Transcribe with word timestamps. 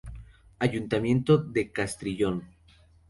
Ayuntamiento 0.57 1.37
de 1.37 1.71
Castrillón. 1.71 2.47